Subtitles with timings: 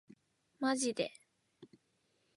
[0.59, 1.11] マジで